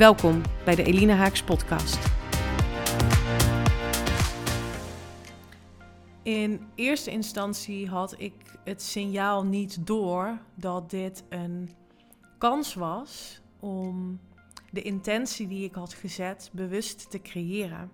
[0.00, 1.98] Welkom bij de Elina Haaks podcast.
[6.22, 8.32] In eerste instantie had ik
[8.64, 11.70] het signaal niet door dat dit een
[12.38, 14.20] kans was om
[14.70, 17.90] de intentie die ik had gezet bewust te creëren.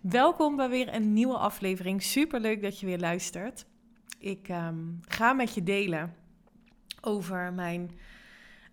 [0.00, 2.02] Welkom bij weer een nieuwe aflevering.
[2.02, 3.66] Super leuk dat je weer luistert.
[4.18, 6.14] Ik ehm, ga met je delen
[7.00, 7.90] over mijn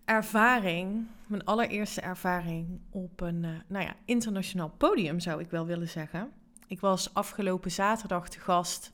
[0.05, 5.89] ervaring, mijn allereerste ervaring op een uh, nou ja, internationaal podium, zou ik wel willen
[5.89, 6.31] zeggen.
[6.67, 8.93] Ik was afgelopen zaterdag te gast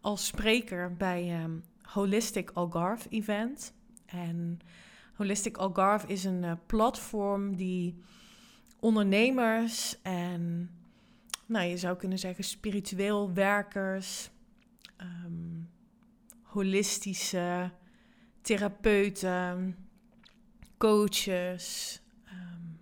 [0.00, 3.74] als spreker bij um, Holistic Algarve Event.
[4.06, 4.58] En
[5.14, 8.02] Holistic Algarve is een uh, platform die
[8.80, 10.70] ondernemers en,
[11.46, 14.30] nou je zou kunnen zeggen, spiritueel werkers,
[15.24, 15.70] um,
[16.42, 17.70] holistische
[18.40, 19.76] therapeuten,
[20.76, 22.80] coaches um,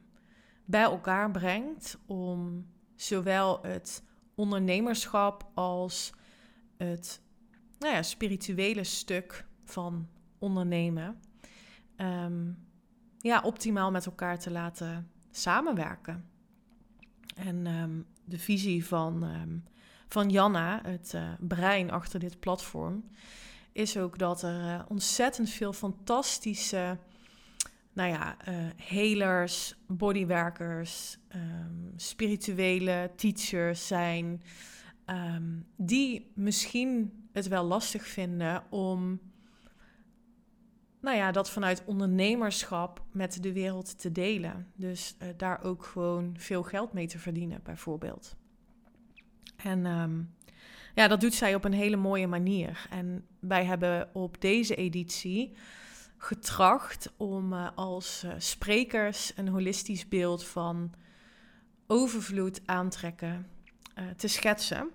[0.64, 4.02] bij elkaar brengt om zowel het
[4.34, 6.12] ondernemerschap als
[6.76, 7.20] het
[7.78, 11.20] nou ja, spirituele stuk van ondernemen
[11.96, 12.66] um,
[13.18, 16.30] ja, optimaal met elkaar te laten samenwerken.
[17.34, 19.24] En um, de visie van,
[20.08, 23.04] van Janna, het uh, brein achter dit platform,
[23.72, 26.98] is ook dat er uh, ontzettend veel fantastische
[27.92, 34.42] nou ja, uh, helers, bodywerkers, um, spirituele teachers zijn,
[35.06, 39.20] um, die misschien het wel lastig vinden om,
[41.00, 44.72] nou ja, dat vanuit ondernemerschap met de wereld te delen.
[44.77, 48.36] Dus uh, daar ook gewoon veel geld mee te verdienen, bijvoorbeeld.
[49.56, 50.34] En um,
[50.94, 52.86] ja, dat doet zij op een hele mooie manier.
[52.90, 55.52] En wij hebben op deze editie
[56.24, 60.92] getracht om uh, als uh, sprekers een holistisch beeld van
[61.86, 63.46] overvloed aantrekken
[63.98, 64.90] uh, te schetsen.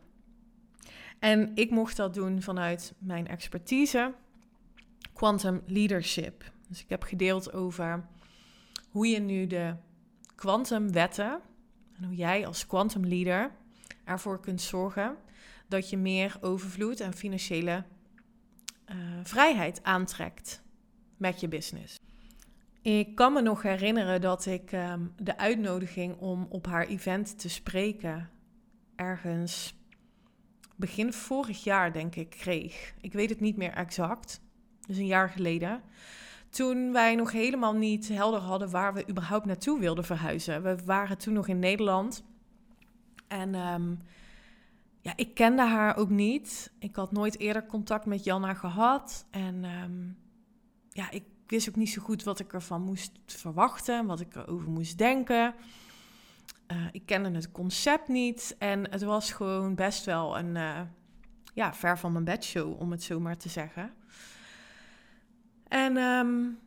[1.19, 4.13] En ik mocht dat doen vanuit mijn expertise,
[5.13, 6.51] quantum leadership.
[6.67, 8.05] Dus ik heb gedeeld over
[8.89, 9.75] hoe je nu de
[10.35, 11.39] kwantumwetten
[11.97, 13.51] en hoe jij als quantum leader
[14.03, 15.15] ervoor kunt zorgen
[15.67, 17.83] dat je meer overvloed en financiële
[19.23, 20.65] vrijheid aantrekt
[21.17, 21.99] met je business.
[22.81, 27.49] Ik kan me nog herinneren dat ik um, de uitnodiging om op haar event te
[27.49, 28.29] spreken
[28.95, 29.75] ergens
[30.75, 32.93] begin vorig jaar, denk ik, kreeg.
[33.01, 34.41] Ik weet het niet meer exact,
[34.87, 35.81] dus een jaar geleden.
[36.49, 40.63] Toen wij nog helemaal niet helder hadden waar we überhaupt naartoe wilden verhuizen.
[40.63, 42.23] We waren toen nog in Nederland.
[43.27, 43.99] En um,
[45.01, 46.71] ja, ik kende haar ook niet.
[46.79, 49.25] Ik had nooit eerder contact met Janna gehad.
[49.31, 50.17] En um,
[50.97, 54.69] ja, ik wist ook niet zo goed wat ik ervan moest verwachten, wat ik erover
[54.69, 55.55] moest denken.
[56.71, 60.81] Uh, ik kende het concept niet en het was gewoon best wel een uh,
[61.53, 63.93] ja, ver van mijn bedshow, om het zo maar te zeggen.
[65.67, 66.59] En um,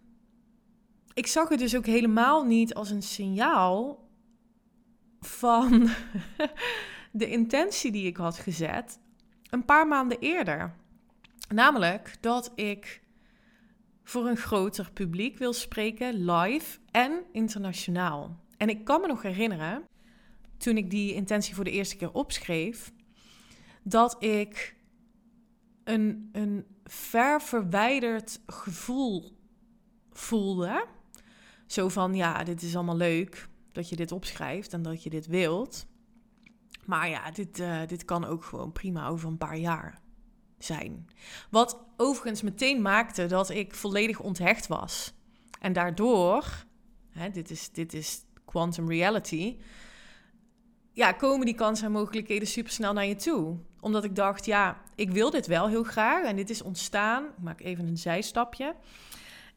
[1.14, 4.08] ik zag het dus ook helemaal niet als een signaal
[5.20, 5.88] van
[7.12, 8.98] de intentie die ik had gezet
[9.50, 10.74] een paar maanden eerder.
[11.48, 13.00] Namelijk dat ik
[14.10, 18.40] voor een groter publiek wil spreken, live en internationaal.
[18.56, 19.82] En ik kan me nog herinneren,
[20.56, 22.92] toen ik die intentie voor de eerste keer opschreef,
[23.82, 24.76] dat ik
[25.84, 29.36] een, een ver verwijderd gevoel
[30.12, 30.86] voelde.
[31.66, 35.26] Zo van, ja, dit is allemaal leuk dat je dit opschrijft en dat je dit
[35.26, 35.86] wilt.
[36.84, 40.00] Maar ja, dit, uh, dit kan ook gewoon prima over een paar jaar
[40.64, 41.08] zijn.
[41.50, 45.12] Wat overigens meteen maakte dat ik volledig onthecht was.
[45.60, 46.64] En daardoor,
[47.10, 49.56] hè, dit, is, dit is quantum reality,
[50.92, 53.56] ja, komen die kansen en mogelijkheden super snel naar je toe.
[53.80, 56.24] Omdat ik dacht, ja, ik wil dit wel heel graag.
[56.24, 58.74] En dit is ontstaan, ik maak even een zijstapje,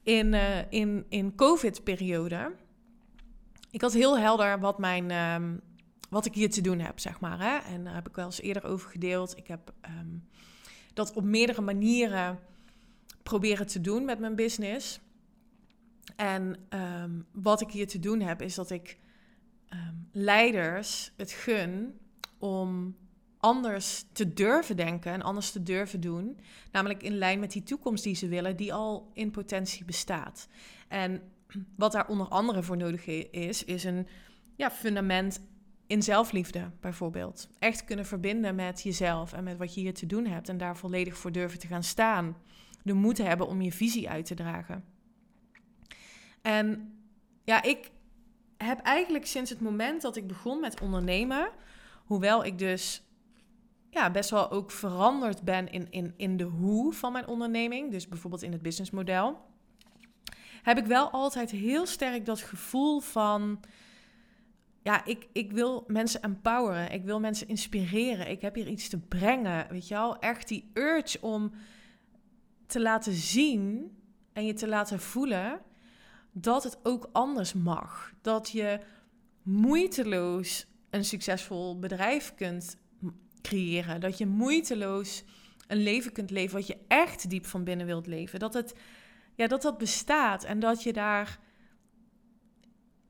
[0.04, 2.56] in, uh, in, in COVID-periode.
[3.72, 5.62] Ik had heel helder wat, mijn, um,
[6.10, 7.40] wat ik hier te doen heb, zeg maar.
[7.40, 7.74] Hè?
[7.74, 9.38] En daar heb ik wel eens eerder over gedeeld.
[9.38, 10.28] Ik heb um,
[10.94, 12.40] dat op meerdere manieren
[13.24, 15.00] proberen te doen met mijn business.
[16.16, 18.98] En ehm, wat ik hier te doen heb, is dat ik
[19.70, 22.00] ehm, leiders het gun
[22.38, 22.96] om
[23.38, 26.40] anders te durven denken en anders te durven doen.
[26.72, 30.48] Namelijk in lijn met die toekomst die ze willen, die al in potentie bestaat.
[30.88, 31.22] En
[31.76, 34.08] wat daar onder andere voor nodig is, is een
[34.56, 35.42] ja, fundament
[35.88, 37.50] in zelfliefde bijvoorbeeld.
[37.60, 40.78] Echt kunnen verbinden met jezelf en met wat je hier te doen hebt en daar
[40.78, 42.38] volledig voor durven te gaan staan.
[42.84, 44.84] De moed hebben om je visie uit te dragen.
[46.42, 46.94] En
[47.44, 47.92] ja, ik
[48.58, 51.50] heb eigenlijk sinds het moment dat ik begon met ondernemen,
[52.06, 53.04] hoewel ik dus
[53.90, 58.08] ja, best wel ook veranderd ben in, in, in de hoe van mijn onderneming, dus
[58.08, 59.40] bijvoorbeeld in het businessmodel,
[60.64, 63.60] heb ik wel altijd heel sterk dat gevoel van,
[64.84, 69.00] ja, ik, ik wil mensen empoweren, ik wil mensen inspireren, ik heb hier iets te
[69.00, 71.52] brengen, weet je wel, echt die urge om
[72.68, 73.98] te laten zien
[74.34, 75.62] en je te laten voelen
[76.32, 78.14] dat het ook anders mag.
[78.22, 78.80] Dat je
[79.42, 82.78] moeiteloos een succesvol bedrijf kunt
[83.42, 84.02] creëren.
[84.02, 85.24] Dat je moeiteloos
[85.68, 88.40] een leven kunt leven wat je echt diep van binnen wilt leven.
[88.40, 88.76] Dat het,
[89.36, 91.40] ja, dat, dat bestaat en dat je daar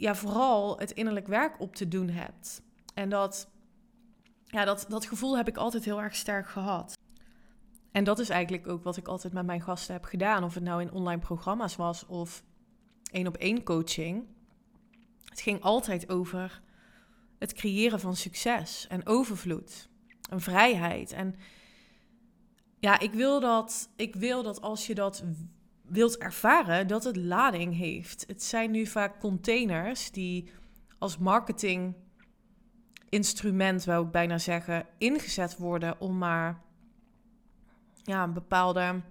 [0.04, 2.62] ja, vooral het innerlijk werk op te doen hebt.
[2.94, 3.48] En dat,
[4.46, 6.98] ja, dat, dat gevoel heb ik altijd heel erg sterk gehad.
[7.92, 10.44] En dat is eigenlijk ook wat ik altijd met mijn gasten heb gedaan.
[10.44, 12.44] Of het nou in online programma's was of
[13.12, 14.26] één op één coaching.
[15.26, 16.62] Het ging altijd over
[17.40, 19.90] het creëren van succes en overvloed
[20.30, 21.12] en vrijheid.
[21.12, 21.36] En
[22.80, 25.24] ja, ik wil dat, ik wil dat als je dat
[25.88, 28.24] wilt ervaren, dat het lading heeft.
[28.28, 30.52] Het zijn nu vaak containers die
[30.98, 31.96] als marketing
[33.10, 36.62] instrument, wou ik bijna zeggen, ingezet worden om maar
[38.04, 39.02] ja, een bepaalde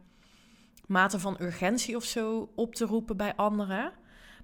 [0.87, 3.93] mate van urgentie of zo op te roepen bij anderen.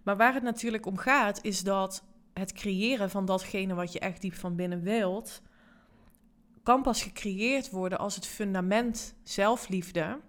[0.02, 4.20] Maar waar het natuurlijk om gaat, is dat het creëren van datgene wat je echt
[4.20, 5.42] diep van binnen wilt,
[6.62, 10.20] kan pas gecreëerd worden als het fundament zelfliefde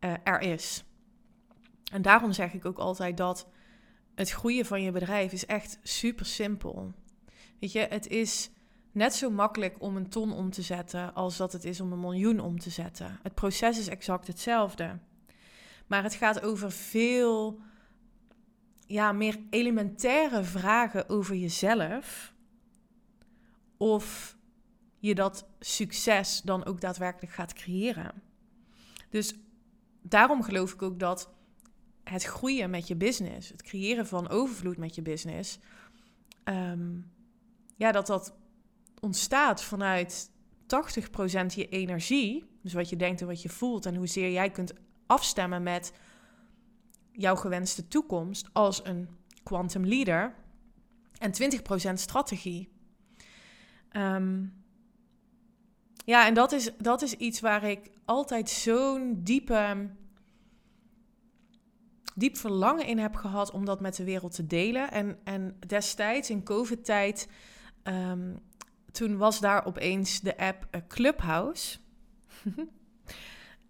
[0.00, 0.84] uh, er is.
[1.92, 3.48] En daarom zeg ik ook altijd dat
[4.14, 6.92] het groeien van je bedrijf is echt super simpel.
[7.60, 8.50] Weet je, het is
[8.92, 12.00] net zo makkelijk om een ton om te zetten als dat het is om een
[12.00, 13.18] miljoen om te zetten.
[13.22, 14.98] Het proces is exact hetzelfde.
[15.86, 17.60] Maar het gaat over veel
[18.86, 22.34] ja, meer elementaire vragen over jezelf.
[23.76, 24.36] Of
[24.98, 28.22] je dat succes dan ook daadwerkelijk gaat creëren.
[29.08, 29.34] Dus
[30.02, 31.30] daarom geloof ik ook dat
[32.04, 35.58] het groeien met je business, het creëren van overvloed met je business,
[36.44, 36.98] ehm,
[37.76, 38.34] ja, dat dat
[39.00, 40.30] ontstaat vanuit
[40.66, 44.72] 80% je energie, dus wat je denkt en wat je voelt en hoezeer jij kunt
[45.06, 45.92] afstemmen met
[47.12, 49.08] jouw gewenste toekomst als een
[49.42, 50.34] quantum leader
[51.18, 52.68] en 20% strategie.
[53.92, 54.52] Um,
[56.04, 59.90] ja, en dat is, dat is iets waar ik altijd zo'n diepe,
[62.14, 64.90] diep verlangen in heb gehad om dat met de wereld te delen.
[64.90, 67.28] En, en destijds in COVID-tijd,
[67.84, 68.38] um,
[68.92, 71.78] toen was daar opeens de app eh, Clubhouse.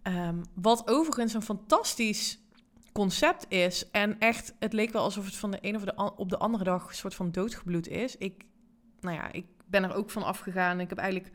[0.03, 2.39] um, wat overigens een fantastisch
[2.91, 3.89] concept is.
[3.91, 6.63] En echt, het leek wel alsof het van de een of de op de andere
[6.63, 8.17] dag een soort van doodgebloed is.
[8.17, 8.45] Ik,
[8.99, 10.79] nou ja, ik ben er ook van afgegaan.
[10.79, 11.33] Ik heb eigenlijk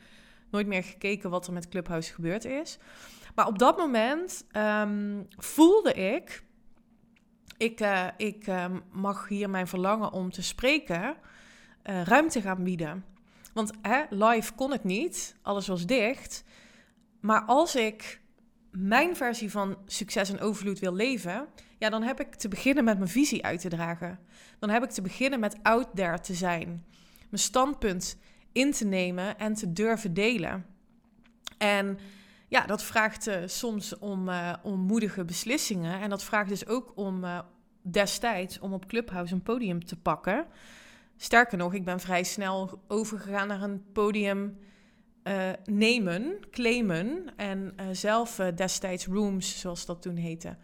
[0.56, 2.78] nooit meer gekeken wat er met Clubhouse gebeurd is.
[3.34, 6.44] Maar op dat moment um, voelde ik,
[7.56, 11.16] ik, uh, ik um, mag hier mijn verlangen om te spreken,
[11.84, 13.04] uh, ruimte gaan bieden.
[13.52, 16.44] Want hè, live kon het niet, alles was dicht.
[17.20, 18.20] Maar als ik
[18.70, 21.46] mijn versie van succes en overvloed wil leven,
[21.78, 24.18] ja, dan heb ik te beginnen met mijn visie uit te dragen.
[24.58, 26.84] Dan heb ik te beginnen met out there te zijn.
[27.30, 28.16] Mijn standpunt
[28.56, 30.66] in te nemen en te durven delen.
[31.58, 31.98] En
[32.48, 36.00] ja, dat vraagt uh, soms om, uh, om moedige beslissingen.
[36.00, 37.38] En dat vraagt dus ook om uh,
[37.82, 40.46] destijds om op Clubhouse een podium te pakken.
[41.16, 44.58] Sterker nog, ik ben vrij snel overgegaan naar een podium
[45.64, 47.24] nemen, claimen.
[47.36, 50.56] En zelf destijds rooms, zoals dat toen heette,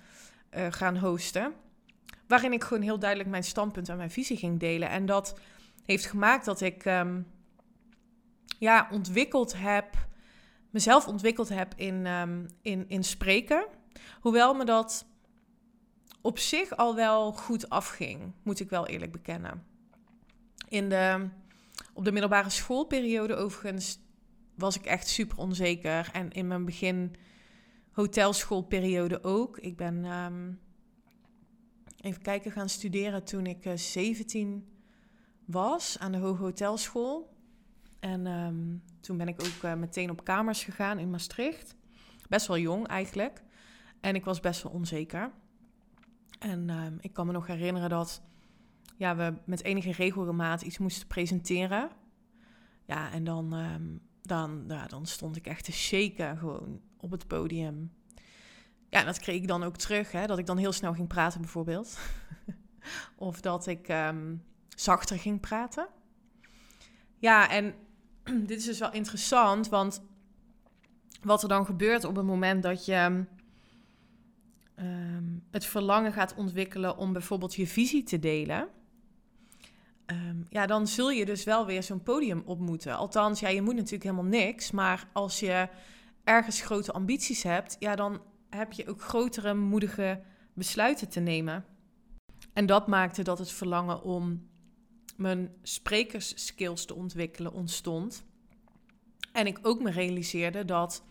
[0.50, 1.52] gaan hosten.
[2.26, 4.88] Waarin ik gewoon heel duidelijk mijn standpunt en mijn visie ging delen.
[4.88, 5.38] En dat
[5.84, 7.26] heeft gemaakt dat ik um,
[8.59, 10.06] ja, ontwikkeld heb,
[10.71, 13.66] mezelf ontwikkeld heb in, um, in, in spreken.
[14.21, 15.06] Hoewel me dat
[16.21, 19.66] op zich al wel goed afging, moet ik wel eerlijk bekennen.
[20.68, 21.28] In de,
[21.92, 23.99] op de middelbare schoolperiode overigens
[24.54, 26.11] was ik echt super onzeker.
[26.12, 27.14] En in mijn begin
[27.92, 29.59] hotelschoolperiode ook.
[29.59, 30.61] Ik ben um,
[32.00, 34.68] even kijken, gaan studeren toen ik 17
[35.44, 37.31] was aan de Hoge Hotelschool.
[38.02, 41.76] En ehm, toen ben ik ook meteen op kamers gegaan in Maastricht.
[42.28, 43.42] Best wel jong eigenlijk.
[44.00, 45.30] En ik was best wel onzeker.
[46.38, 48.23] En ehm, ik kan me nog herinneren dat
[48.97, 51.90] ja, we met enige regelmaat iets moesten presenteren.
[52.85, 57.26] Ja, en dan, ehm, dan, ja, dan stond ik echt te shaken gewoon op het
[57.26, 57.92] podium.
[58.88, 61.40] Ja, dat kreeg ik dan ook terug, hè, dat ik dan heel snel ging praten
[61.40, 61.99] bijvoorbeeld.
[63.16, 63.94] of dat ik
[64.68, 65.88] zachter ging praten.
[67.18, 67.75] Ja, en
[68.50, 70.02] dit is dus wel interessant, want
[71.23, 73.25] wat er dan gebeurt op het moment dat je
[74.79, 78.69] um, het verlangen gaat ontwikkelen om bijvoorbeeld je visie te delen,
[80.07, 82.97] um, ja, dan zul je dus wel weer zo'n podium op moeten.
[82.97, 85.69] Althans, ja, je moet natuurlijk helemaal niks, maar als je
[86.25, 90.21] ergens grote ambities hebt, ja, dan heb je ook grotere, moedige
[90.55, 91.64] besluiten te nemen.
[92.52, 94.50] En dat maakte dat het verlangen om
[95.16, 98.25] mijn sprekersskills te ontwikkelen ontstond.
[99.33, 101.04] En ik ook me realiseerde dat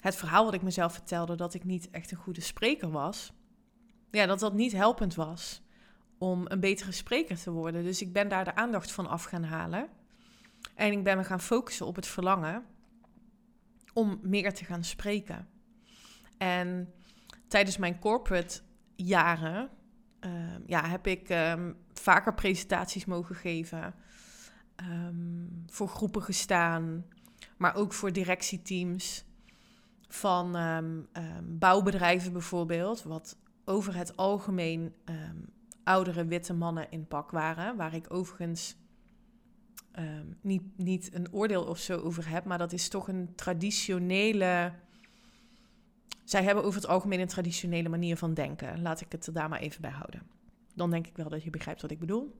[0.00, 3.32] het verhaal wat ik mezelf vertelde, dat ik niet echt een goede spreker was,
[4.10, 5.62] ja, dat dat niet helpend was
[6.18, 7.84] om een betere spreker te worden.
[7.84, 9.88] Dus ik ben daar de aandacht van af gaan halen.
[10.74, 12.64] En ik ben me gaan focussen op het verlangen
[13.92, 15.48] om meer te gaan spreken.
[16.38, 16.92] En
[17.48, 18.60] tijdens mijn corporate
[18.96, 19.70] jaren
[20.24, 23.94] ehm, ja, heb ik ehm, vaker presentaties mogen geven,
[24.90, 27.04] um, voor groepen gestaan,
[27.56, 29.24] maar ook voor directieteams
[30.08, 30.56] van
[31.42, 35.36] bouwbedrijven bijvoorbeeld, wat over het algemeen ehm,
[35.84, 38.76] oudere witte mannen in pak waren, waar ik overigens
[40.40, 44.72] niet, niet een oordeel of zo over heb, maar dat is toch een traditionele.
[46.24, 48.82] Zij hebben over het algemeen een traditionele manier van denken.
[48.82, 50.22] Laat ik het daar maar even bij houden.
[50.74, 52.36] Dan denk ik wel dat je begrijpt wat ik bedoel.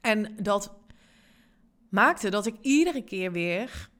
[0.00, 0.74] En dat
[1.88, 3.90] maakte dat ik iedere keer weer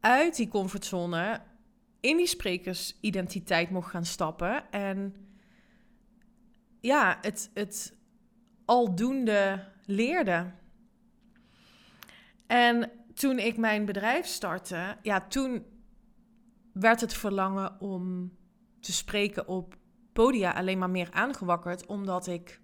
[0.00, 1.40] uit die comfortzone
[2.00, 4.70] in die sprekersidentiteit mocht gaan stappen.
[4.70, 5.14] En
[6.80, 7.94] ja, het, het
[8.64, 10.50] aldoende leerde.
[12.46, 15.64] En toen ik mijn bedrijf startte, ja, toen
[16.80, 18.32] werd het verlangen om
[18.80, 19.76] te spreken op
[20.12, 22.60] podia alleen maar meer aangewakkerd, omdat ik,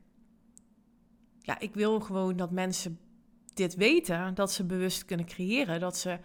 [1.40, 2.98] ja, ik wil gewoon dat mensen
[3.54, 6.18] dit weten, dat ze bewust kunnen creëren, dat ze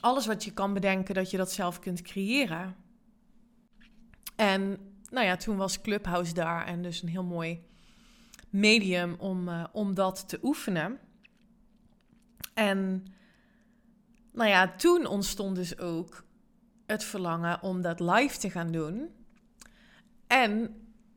[0.00, 2.76] alles wat je kan bedenken, dat je dat zelf kunt creëren.
[4.36, 4.78] En
[5.10, 7.62] nou ja, toen was Clubhouse daar en dus een heel mooi
[8.50, 10.98] medium om, uh, om dat te oefenen.
[12.54, 13.06] En
[14.32, 16.24] nou ja, toen ontstond dus ook
[16.90, 19.10] het verlangen om dat live te gaan doen.
[20.26, 20.74] En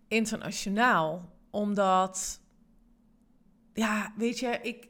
[0.08, 2.42] internationaal, omdat,
[3.74, 4.88] ja, weet je, ik,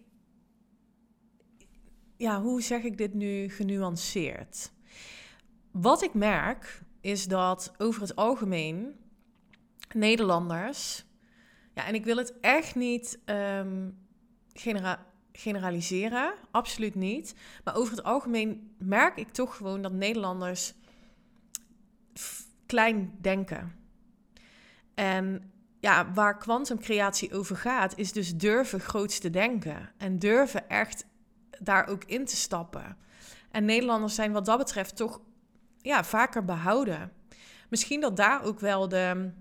[2.17, 4.71] ja, hoe zeg ik dit nu genuanceerd?
[5.71, 8.95] Wat ik merk is dat over het algemeen
[9.93, 11.05] Nederlanders,
[11.73, 13.97] ja, en ik wil het echt niet um,
[15.33, 17.35] generaliseren, absoluut niet.
[17.63, 20.73] Maar over het algemeen merk ik toch gewoon dat Nederlanders
[22.65, 23.75] klein denken.
[24.93, 29.91] En ja, waar kwantumcreatie over gaat, is dus durven groots te denken.
[29.97, 31.05] En durven echt
[31.59, 32.97] daar ook in te stappen.
[33.51, 35.21] En Nederlanders zijn wat dat betreft toch
[35.77, 37.11] ja, vaker behouden.
[37.69, 39.31] Misschien dat daar ook wel de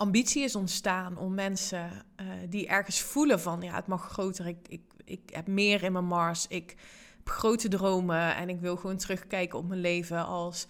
[0.00, 1.90] ambitie is ontstaan om mensen
[2.20, 5.92] uh, die ergens voelen van ja, het mag groter, ik, ik, ik heb meer in
[5.92, 6.74] mijn mars, ik
[7.16, 10.66] heb grote dromen en ik wil gewoon terugkijken op mijn leven als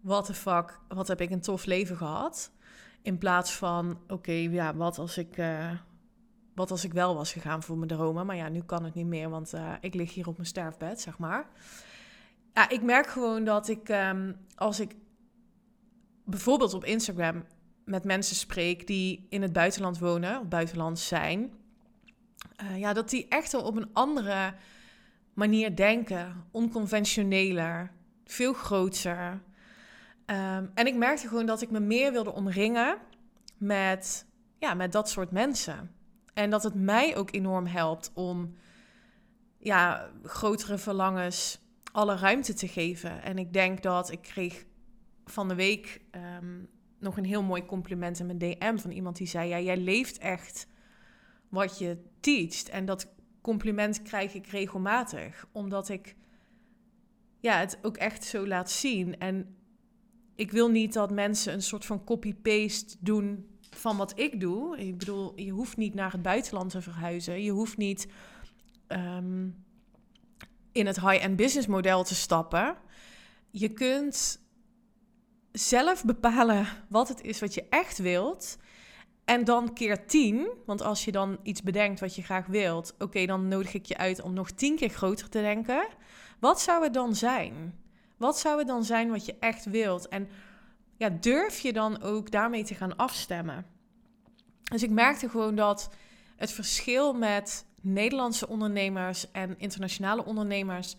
[0.00, 2.50] what the fuck, wat heb ik een tof leven gehad.
[3.02, 5.70] In plaats van oké, ja, wat als ik uh,
[6.54, 8.26] wat als ik wel was gegaan voor mijn dromen.
[8.26, 11.00] Maar ja, nu kan het niet meer, want uh, ik lig hier op mijn sterfbed,
[11.00, 11.46] zeg maar.
[12.54, 14.94] Ja, ik merk gewoon dat ik, um, als ik
[16.24, 17.44] bijvoorbeeld op Instagram
[17.84, 21.52] met mensen spreek die in het buitenland wonen, of buitenland zijn,
[22.62, 24.54] uh, ja, dat die echt op een andere
[25.34, 27.90] manier denken, onconventioneler,
[28.24, 29.40] veel groter.
[30.26, 32.98] Um, en ik merkte gewoon dat ik me meer wilde omringen
[33.56, 34.26] met,
[34.58, 35.94] ja, met dat soort mensen.
[36.34, 38.56] En dat het mij ook enorm helpt om
[39.58, 41.60] ja, grotere verlangens
[41.92, 43.22] alle ruimte te geven.
[43.22, 44.64] En ik denk dat ik kreeg
[45.24, 46.00] van de week
[46.40, 46.68] um,
[47.02, 50.18] nog een heel mooi compliment in mijn DM van iemand die zei: Ja, jij leeft
[50.18, 50.66] echt
[51.48, 52.68] wat je teacht.
[52.68, 56.16] En dat compliment krijg ik regelmatig, omdat ik
[57.40, 59.18] ja, het ook echt zo laat zien.
[59.18, 59.56] En
[60.34, 64.78] ik wil niet dat mensen een soort van copy-paste doen van wat ik doe.
[64.78, 67.42] Ik bedoel, je hoeft niet naar het buitenland te verhuizen.
[67.42, 68.06] Je hoeft niet
[68.86, 69.48] ehm,
[70.72, 72.76] in het high-end business model te stappen.
[73.50, 74.41] Je kunt
[75.52, 78.56] zelf bepalen wat het is wat je echt wilt.
[79.24, 83.26] En dan keer tien, want als je dan iets bedenkt wat je graag wilt, oké,
[83.26, 85.86] dan nodig ik je uit om nog tien keer groter te denken.
[86.40, 87.78] Wat zou het dan zijn?
[88.16, 90.08] Wat zou het dan zijn wat je echt wilt?
[90.08, 90.28] En
[90.96, 93.66] ja, durf je dan ook daarmee te gaan afstemmen?
[94.62, 95.90] Dus ik merkte gewoon dat
[96.36, 100.96] het verschil met Nederlandse ondernemers en internationale ondernemers.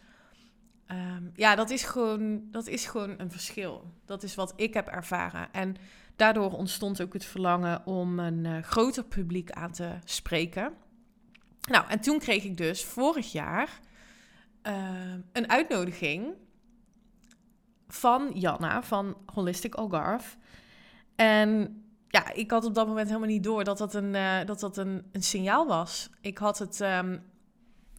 [0.91, 3.91] Um, ja, dat is, gewoon, dat is gewoon een verschil.
[4.05, 5.51] Dat is wat ik heb ervaren.
[5.51, 5.75] En
[6.15, 10.73] daardoor ontstond ook het verlangen om een uh, groter publiek aan te spreken.
[11.69, 13.79] Nou, en toen kreeg ik dus vorig jaar
[14.63, 16.33] uh, een uitnodiging
[17.87, 20.37] van Janna van Holistic Algarve.
[21.15, 24.59] En ja, ik had op dat moment helemaal niet door dat dat een, uh, dat
[24.59, 26.09] dat een, een signaal was.
[26.21, 27.23] Ik had het, um,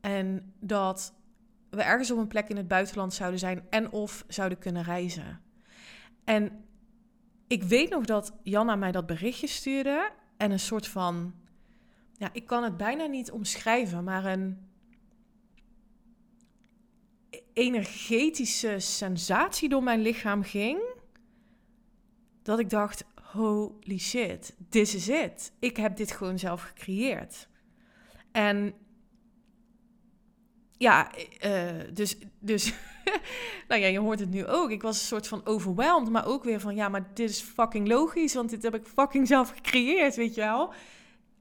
[0.01, 1.13] En dat
[1.77, 5.41] we ergens op een plek in het buitenland zouden zijn en of zouden kunnen reizen.
[6.23, 6.65] En
[7.47, 11.33] ik weet nog dat Janna mij dat berichtje stuurde en een soort van,
[12.13, 14.57] ja, ik kan het bijna niet omschrijven, maar een
[17.53, 20.79] energetische sensatie door mijn lichaam ging.
[22.41, 25.51] Dat ik dacht, holy shit, this is it.
[25.59, 27.47] Ik heb dit gewoon zelf gecreëerd.
[28.31, 28.73] En
[30.77, 31.11] ja,
[31.45, 32.73] uh, dus, dus
[33.67, 34.69] nou ja, je hoort het nu ook.
[34.69, 37.88] Ik was een soort van overweldigd, maar ook weer van ja, maar dit is fucking
[37.88, 40.73] logisch, want dit heb ik fucking zelf gecreëerd, weet je wel.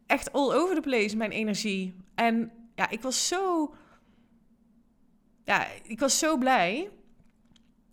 [0.06, 1.94] Echt all over the place, mijn energie.
[2.14, 3.74] En ja, ik was zo
[5.44, 6.90] ja, ik was zo blij.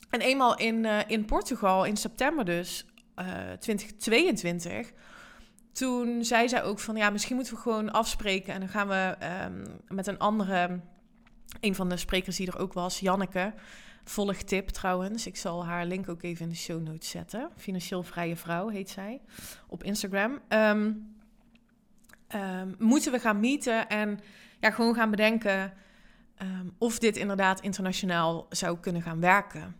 [0.09, 2.85] En eenmaal in, uh, in Portugal, in september dus,
[3.19, 4.91] uh, eh, 2022,
[5.71, 8.53] toen zei zij ook van, ja, misschien moeten we gewoon afspreken.
[8.53, 10.79] En dan gaan we um, met een andere,
[11.59, 13.53] een van de sprekers die er ook was, Janneke,
[14.03, 15.27] volg tip trouwens.
[15.27, 17.49] Ik zal haar link ook even in de show notes zetten.
[17.57, 19.21] Financieel Vrije Vrouw heet zij
[19.67, 20.39] op Instagram.
[20.49, 21.15] Um,
[22.35, 24.19] um, moeten we gaan meeten en
[24.59, 25.73] ja, gewoon gaan bedenken
[26.41, 29.75] um, of dit inderdaad internationaal zou kunnen gaan werken.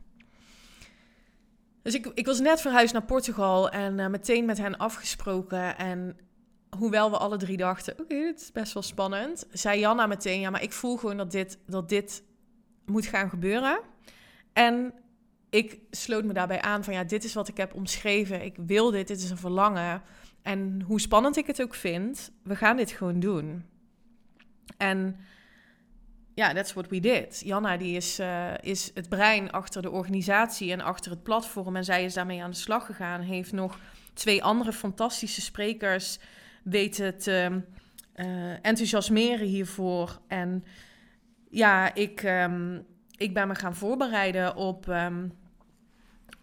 [1.81, 5.77] Dus ik, ik was net verhuisd naar Portugal en uh, meteen met hen afgesproken.
[5.77, 6.17] En
[6.77, 10.49] hoewel we alle drie dachten, oké, dit is best wel spannend, zei Janna meteen, ja,
[10.49, 12.23] maar ik voel gewoon dat dit, dat dit
[12.85, 13.79] moet gaan gebeuren.
[14.53, 14.93] En
[15.49, 18.43] ik sloot me daarbij aan van, ja, dit is wat ik heb omschreven.
[18.43, 20.01] Ik wil dit, dit is een verlangen.
[20.41, 23.65] En hoe spannend ik het ook vind, we gaan dit gewoon doen.
[24.77, 25.15] En
[26.33, 27.41] ja, that's what we did.
[27.45, 31.75] Janna die is, uh, is het brein achter de organisatie en achter het platform.
[31.75, 33.21] En zij is daarmee aan de slag gegaan.
[33.21, 33.79] Heeft nog
[34.13, 36.19] twee andere fantastische sprekers
[36.63, 37.61] weten te
[38.15, 40.19] uh, enthousiasmeren hiervoor.
[40.27, 40.63] En
[41.49, 42.85] ja, ik, um,
[43.17, 45.33] ik ben me gaan voorbereiden op, um,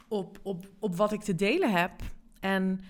[0.08, 1.92] op, op, op wat ik te delen heb.
[2.40, 2.80] En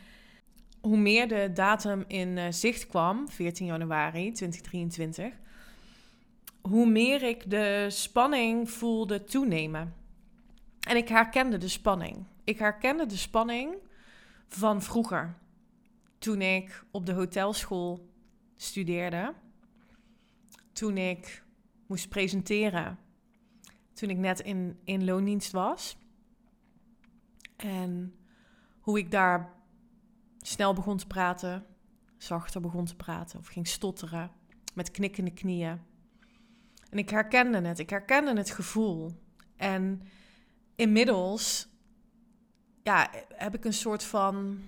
[0.80, 5.32] hoe meer de datum in uh, zicht kwam, 14 januari 2023
[6.68, 9.94] hoe meer ik de spanning voelde toenemen.
[10.80, 12.24] En ik herkende de spanning.
[12.44, 13.74] Ik herkende de spanning
[14.48, 15.34] van vroeger.
[16.18, 18.09] Toen ik op de hotelschool
[18.57, 19.35] studeerde.
[20.72, 21.44] toen ik
[21.87, 22.98] moest presenteren.
[23.92, 25.98] Toen ik net in, in loondienst was.
[27.57, 28.14] En
[28.81, 29.52] hoe ik daar
[30.40, 31.66] snel begon te praten,
[32.16, 34.31] zachter begon te praten of ging stotteren
[34.74, 35.81] met knikkende knieën.
[36.90, 39.12] En ik herkende het, ik herkende het gevoel.
[39.57, 40.02] En
[40.76, 41.68] inmiddels
[42.83, 44.59] ja, heb ik een soort van.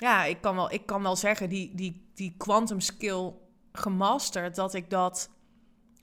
[0.00, 3.32] Ja, ik kan wel, ik kan wel zeggen, die, die, die quantum skill
[3.72, 5.30] gemasterd, dat ik dat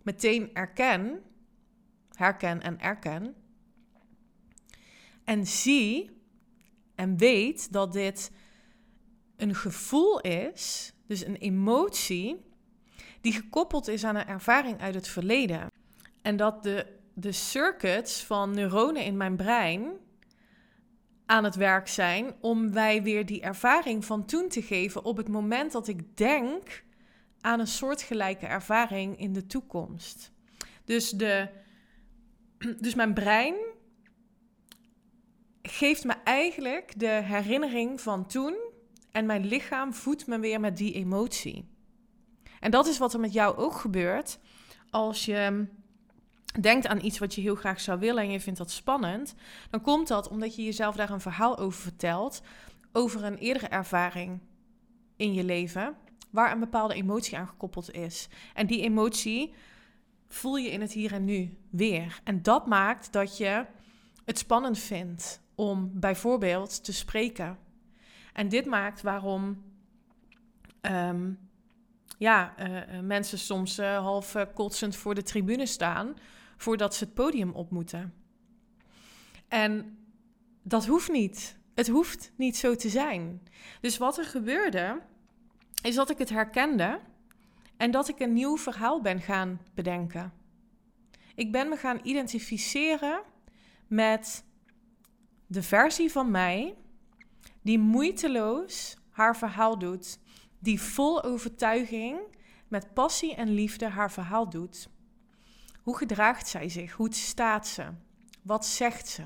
[0.03, 1.21] meteen erken,
[2.11, 3.35] herken en erken.
[5.23, 6.21] En zie
[6.95, 8.31] en weet dat dit
[9.37, 12.45] een gevoel is, dus een emotie,
[13.21, 15.71] die gekoppeld is aan een ervaring uit het verleden.
[16.21, 19.91] En dat de, de circuits van neuronen in mijn brein
[21.27, 25.27] aan het werk zijn om wij weer die ervaring van toen te geven op het
[25.27, 26.83] moment dat ik denk
[27.41, 30.31] aan een soortgelijke ervaring in de toekomst.
[30.85, 31.49] Dus, de,
[32.79, 33.55] dus mijn brein
[35.61, 38.55] geeft me eigenlijk de herinnering van toen
[39.11, 41.69] en mijn lichaam voedt me weer met die emotie.
[42.59, 44.39] En dat is wat er met jou ook gebeurt
[44.89, 45.67] als je
[46.61, 49.35] denkt aan iets wat je heel graag zou willen en je vindt dat spannend,
[49.69, 52.41] dan komt dat omdat je jezelf daar een verhaal over vertelt,
[52.91, 54.39] over een eerdere ervaring
[55.15, 55.95] in je leven,
[56.29, 58.27] waar een bepaalde emotie aan gekoppeld is.
[58.53, 59.53] En die emotie
[60.27, 62.19] voel je in het hier en nu weer.
[62.23, 63.65] En dat maakt dat je
[64.25, 67.57] het spannend vindt om bijvoorbeeld te spreken.
[68.33, 69.63] En dit maakt waarom
[70.81, 71.31] ehm,
[72.17, 76.15] ja, uh, mensen soms uh, half kotsend voor de tribune staan
[76.57, 78.13] voordat ze het podium op moeten.
[79.47, 79.97] En
[80.63, 81.57] dat hoeft niet.
[81.75, 83.41] Het hoeft niet zo te zijn.
[83.81, 85.01] Dus wat er gebeurde,
[85.81, 86.99] is dat ik het herkende
[87.77, 90.33] en dat ik een nieuw verhaal ben gaan bedenken.
[91.35, 93.21] Ik ben me gaan identificeren
[93.87, 94.45] met
[95.47, 96.75] de versie van mij
[97.61, 100.19] die moeiteloos haar verhaal doet,
[100.59, 102.19] die vol overtuiging,
[102.67, 104.89] met passie en liefde haar verhaal doet.
[105.87, 106.91] Hoe gedraagt zij zich?
[106.93, 107.85] Hoe staat ze?
[108.43, 109.23] Wat zegt ze?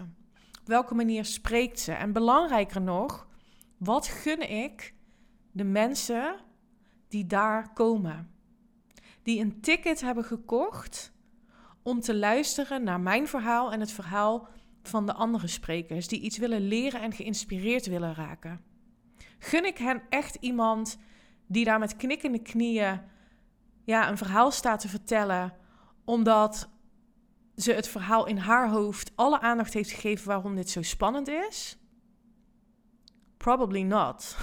[0.60, 1.92] Op welke manier spreekt ze?
[1.92, 3.28] En belangrijker nog,
[3.78, 4.94] wat gun ik
[5.52, 6.36] de mensen
[7.08, 8.32] die daar komen?
[9.24, 11.14] Die een ticket hebben gekocht
[11.84, 14.48] om te luisteren naar mijn verhaal en het verhaal
[14.84, 18.62] van de andere sprekers die iets willen leren en geïnspireerd willen raken.
[19.40, 20.98] Gun ik hen echt iemand
[21.48, 23.02] die daar met knikkende knieën
[23.84, 25.60] ja, een verhaal staat te vertellen
[26.06, 26.70] omdat
[27.56, 31.78] ze het verhaal in haar hoofd alle aandacht heeft gegeven waarom dit zo spannend is?
[33.38, 34.38] Probably not.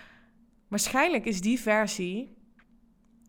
[0.68, 2.36] Waarschijnlijk is die versie,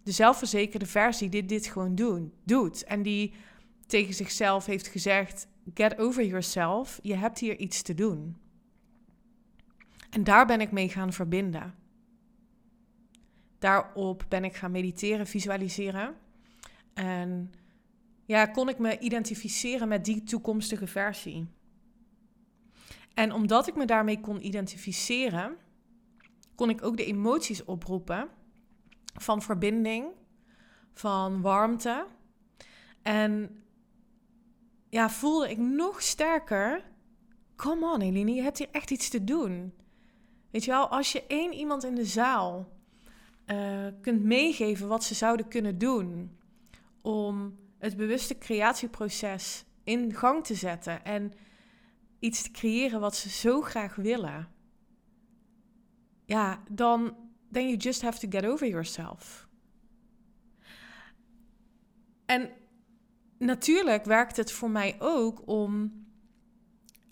[0.04, 2.84] de zelfverzekerde versie, die dit gewoon doen, doet.
[2.84, 3.34] En die
[3.88, 8.38] tegen zichzelf heeft gezegd: Get over yourself, je hebt hier iets te doen.
[10.10, 11.76] En daar ben ik mee gaan verbinden.
[13.60, 16.16] Daarop ben ik gaan mediteren, visualiseren.
[16.96, 17.52] En
[18.26, 21.48] ja, kon ik me identificeren met die toekomstige versie.
[23.14, 25.58] En omdat ik me daarmee kon identificeren,
[26.56, 28.30] kon ik ook de emoties oproepen
[29.14, 30.06] van verbinding,
[30.94, 32.06] van warmte.
[33.02, 33.64] En
[34.90, 36.84] ja, voelde ik nog sterker.
[37.56, 39.74] Come on, Eline, je hebt hier echt iets te doen.
[40.52, 42.74] Weet je wel, als je één iemand in de zaal
[43.48, 46.38] uh, kunt meegeven wat ze zouden kunnen doen
[47.06, 51.34] om het bewuste creatieproces in gang te zetten en
[52.20, 54.48] iets te creëren wat ze zo graag willen,
[56.26, 57.18] ja, dan
[57.52, 59.48] then you just have to get over yourself.
[62.26, 62.52] En
[63.38, 66.06] natuurlijk werkt het voor mij ook om,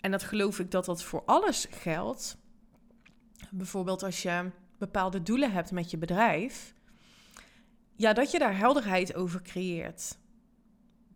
[0.00, 2.36] en dat geloof ik dat dat voor alles geldt.
[3.50, 6.74] Bijvoorbeeld als je bepaalde doelen hebt met je bedrijf,
[7.96, 10.18] ja, dat je daar helderheid over creëert.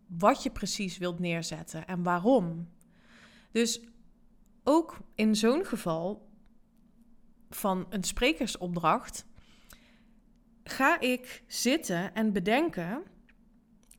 [0.07, 2.69] Wat je precies wilt neerzetten en waarom.
[3.51, 3.81] Dus
[4.63, 6.27] ook in zo'n geval
[7.49, 9.25] van een sprekersopdracht
[10.63, 13.03] ga ik zitten en bedenken.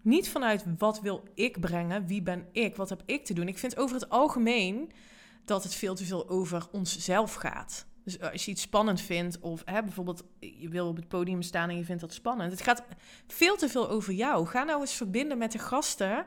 [0.02, 3.48] Niet vanuit wat wil ik brengen, wie ben ik, wat heb ik te doen.
[3.48, 4.92] Ik vind over het algemeen
[5.44, 7.86] dat het veel te veel over onszelf gaat.
[8.10, 11.42] Dus eh, als je iets spannend vindt, of hè, bijvoorbeeld je wil op het podium
[11.42, 12.50] staan en je vindt dat spannend.
[12.50, 12.84] Het gaat
[13.26, 14.46] veel te veel over jou.
[14.46, 16.26] Ga nou eens verbinden met de gasten,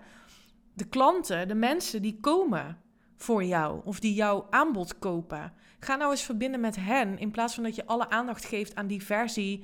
[0.74, 2.78] de klanten, de mensen die komen
[3.15, 5.54] voor jou of die jouw aanbod kopen.
[5.80, 8.88] Ga nou eens verbinden met hen in plaats van dat je alle aandacht geeft aan
[8.88, 9.63] die versie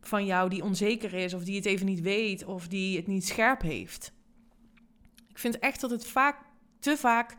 [0.00, 3.26] van jou die onzeker is, of die het even niet weet, of die het niet
[3.26, 4.12] scherp heeft.
[5.28, 6.36] Ik vind echt dat het vaak,
[6.78, 7.34] te vaak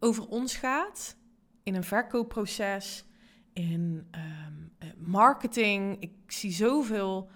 [0.00, 1.16] over ons gaat
[1.62, 3.04] in een verkoopproces,
[3.52, 4.24] in ehm,
[4.78, 5.96] eh, marketing.
[6.00, 7.30] Ik zie zoveel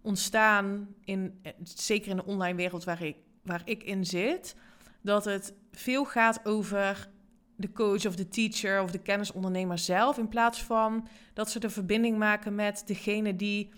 [0.00, 4.56] ontstaan, in, eh, zeker in de online wereld waar ik, waar ik in zit,
[5.00, 7.08] dat het veel gaat over
[7.56, 11.70] de coach of de teacher of de kennisondernemer zelf, in plaats van dat ze de
[11.70, 13.70] verbinding maken met degene die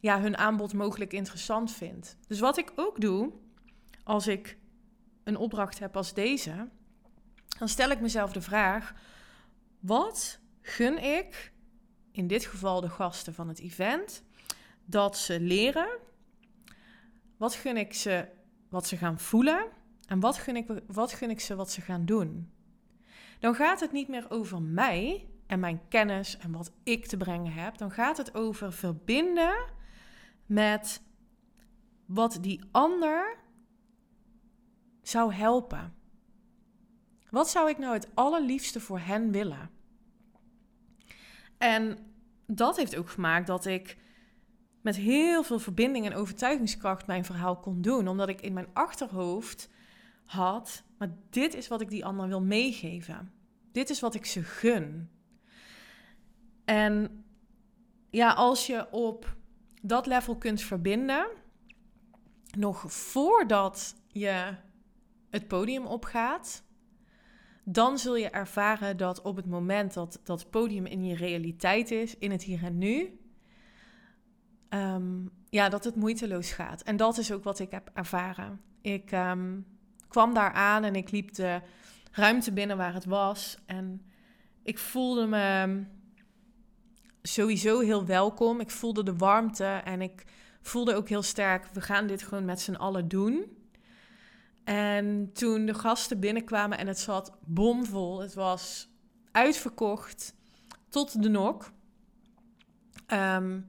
[0.00, 2.16] ja, hun aanbod mogelijk interessant vindt.
[2.26, 3.32] Dus wat ik ook doe,
[4.04, 4.58] als ik
[5.24, 6.68] een opdracht heb als deze,
[7.58, 8.94] dan stel ik mezelf de vraag:
[9.80, 11.52] wat gun ik,
[12.10, 14.22] in dit geval de gasten van het event,
[14.84, 15.98] dat ze leren?
[17.36, 18.28] Wat gun ik ze
[18.68, 19.66] wat ze gaan voelen?
[20.06, 22.52] En wat gun ik, wat gun ik ze wat ze gaan doen?
[23.38, 27.52] Dan gaat het niet meer over mij en mijn kennis en wat ik te brengen
[27.52, 27.78] heb.
[27.78, 29.54] Dan gaat het over verbinden
[30.46, 31.02] met
[32.06, 33.36] wat die ander
[35.02, 35.94] zou helpen.
[37.30, 39.73] Wat zou ik nou het allerliefste voor hen willen?
[41.64, 41.98] En
[42.46, 43.96] dat heeft ook gemaakt dat ik
[44.80, 48.08] met heel veel verbinding en overtuigingskracht mijn verhaal kon doen.
[48.08, 49.70] Omdat ik in mijn achterhoofd
[50.24, 53.32] had, maar dit is wat ik die ander wil meegeven.
[53.72, 55.10] Dit is wat ik ze gun.
[56.64, 57.24] En
[58.10, 59.36] ja, als je op
[59.82, 61.26] dat level kunt verbinden,
[62.56, 64.54] nog voordat je
[65.30, 66.63] het podium opgaat,
[67.64, 72.18] dan zul je ervaren dat op het moment dat dat podium in je realiteit is,
[72.18, 73.18] in het hier en nu,
[74.68, 76.82] um, ja, dat het moeiteloos gaat.
[76.82, 78.60] En dat is ook wat ik heb ervaren.
[78.80, 79.66] Ik um,
[80.08, 81.60] kwam daar aan en ik liep de
[82.10, 83.58] ruimte binnen waar het was.
[83.66, 84.06] En
[84.62, 85.82] ik voelde me
[87.22, 88.60] sowieso heel welkom.
[88.60, 90.24] Ik voelde de warmte en ik
[90.62, 93.56] voelde ook heel sterk, we gaan dit gewoon met z'n allen doen.
[94.64, 98.88] En toen de gasten binnenkwamen en het zat bomvol, het was
[99.32, 100.34] uitverkocht
[100.88, 101.72] tot de nok.
[103.06, 103.60] Ehm,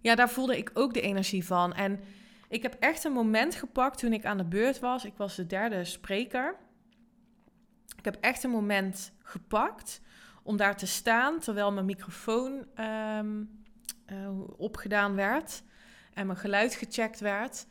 [0.00, 1.74] ja, daar voelde ik ook de energie van.
[1.74, 2.00] En
[2.48, 5.04] ik heb echt een moment gepakt toen ik aan de beurt was.
[5.04, 6.56] Ik was de derde spreker.
[7.96, 10.00] Ik heb echt een moment gepakt
[10.42, 12.66] om daar te staan terwijl mijn microfoon
[13.18, 13.62] um,
[14.12, 15.62] uh, opgedaan werd
[16.14, 17.66] en mijn geluid gecheckt werd,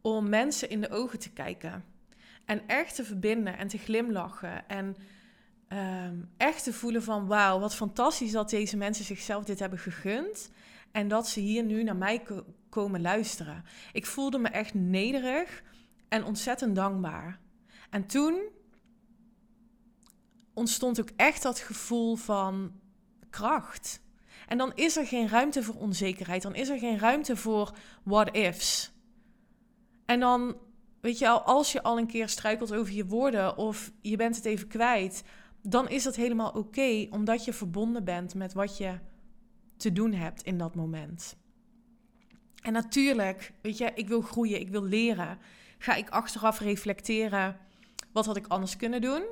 [0.00, 1.84] om mensen in de ogen te kijken.
[2.50, 4.68] En echt te verbinden en te glimlachen.
[4.68, 4.96] En
[5.68, 10.50] um, echt te voelen van wauw, wat fantastisch dat deze mensen zichzelf dit hebben gegund.
[10.92, 12.22] En dat ze hier nu naar mij
[12.68, 13.64] komen luisteren.
[13.92, 15.62] Ik voelde me echt nederig
[16.08, 17.38] en ontzettend dankbaar.
[17.90, 18.40] En toen
[20.54, 22.72] ontstond ook echt dat gevoel van
[23.30, 24.00] kracht.
[24.46, 26.42] En dan is er geen ruimte voor onzekerheid.
[26.42, 28.92] Dan is er geen ruimte voor what ifs.
[30.06, 30.56] En dan,
[31.00, 34.36] weet je al, als je al een keer struikelt over je woorden of je bent
[34.36, 35.22] het even kwijt,
[35.62, 38.98] dan is dat helemaal oké, omdat je verbonden bent met wat je
[39.76, 41.36] te doen hebt in dat moment.
[42.62, 45.38] En natuurlijk, weet je, ik wil groeien, ik wil leren.
[45.78, 47.56] Ga ik achteraf reflecteren,
[48.12, 49.22] wat had ik anders kunnen doen?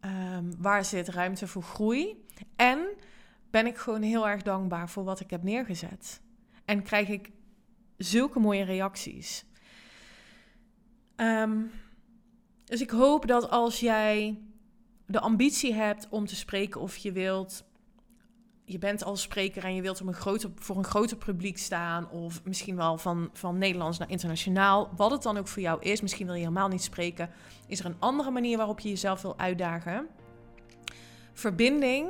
[0.00, 2.24] Um, waar zit ruimte voor groei?
[2.56, 2.86] En
[3.50, 6.20] ben ik gewoon heel erg dankbaar voor wat ik heb neergezet.
[6.64, 7.30] En krijg ik
[7.96, 9.44] zulke mooie reacties.
[11.16, 11.70] Um,
[12.64, 14.38] dus ik hoop dat als jij
[15.06, 17.64] de ambitie hebt om te spreken of je wilt
[18.64, 20.14] je bent als spreker en je wilt een
[20.54, 25.22] voor een groter publiek staan, of misschien wel van, van Nederlands naar internationaal, wat het
[25.22, 27.30] dan ook voor jou is, misschien wil je helemaal niet spreken,
[27.66, 30.06] is er een andere manier waarop je jezelf wil uitdagen.
[31.32, 32.08] Verbinding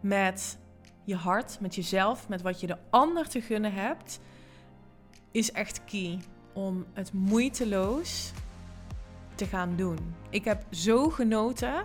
[0.00, 0.58] met
[1.04, 4.20] je hart, met jezelf, met wat je de ander te gunnen hebt,
[5.30, 6.18] is echt key
[6.58, 8.32] om het moeiteloos
[9.34, 9.98] te gaan doen.
[10.30, 11.84] Ik heb zo genoten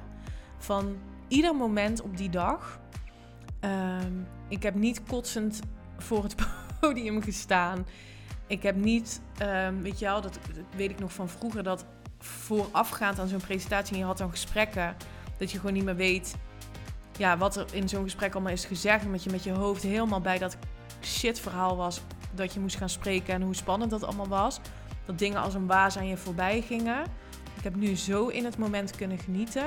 [0.57, 0.95] van
[1.27, 2.81] ieder moment op die dag
[3.63, 4.13] Ehm,
[4.47, 5.59] ik heb niet kotsend
[5.97, 6.36] voor het
[6.79, 7.86] podium gestaan.
[8.47, 10.39] Ik heb niet, um, weet je wel, dat,
[10.75, 11.86] weet ik nog van vroeger, dat
[12.19, 14.95] voorafgaand aan zo'n presentatie, en je had dan gesprekken,
[15.38, 16.36] dat je gewoon niet meer weet
[17.17, 19.05] ja, wat er in zo'n gesprek allemaal is gezegd.
[19.05, 20.57] Omdat je met je hoofd helemaal bij dat
[21.01, 22.01] shit verhaal was
[22.36, 24.60] dat je moest gaan spreken en hoe spannend dat allemaal was.
[25.06, 27.04] Dat dingen als een waas aan je voorbij gingen.
[27.58, 29.65] Ik heb nu zo in het moment kunnen genieten.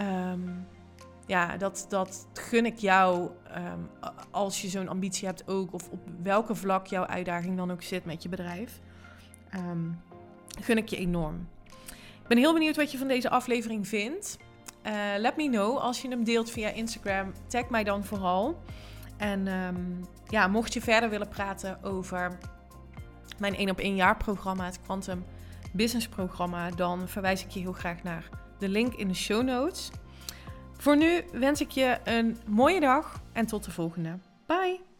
[0.00, 0.66] Um,
[1.26, 3.80] ja, dat, dat gun ik jou ehm,
[4.30, 5.72] als je zo'n ambitie hebt ook.
[5.72, 8.80] Of op welke vlak jouw uitdaging dan ook zit met je bedrijf.
[9.54, 10.00] Um,
[10.60, 11.48] gun ik je enorm.
[12.22, 14.38] Ik ben heel benieuwd wat je van deze aflevering vindt.
[14.86, 17.32] Uh, let me know als je hem deelt via Instagram.
[17.46, 18.62] Tag mij dan vooral.
[19.16, 19.76] En ehm,
[20.28, 22.38] ja, mocht je verder willen praten over
[23.38, 25.24] mijn 1 op 1 jaar programma, het Quantum
[25.72, 29.90] Business programma, dan verwijs ik je heel graag naar de link in de show notes.
[30.76, 34.18] Voor nu wens ik je een mooie dag en tot de volgende.
[34.46, 34.95] Bye!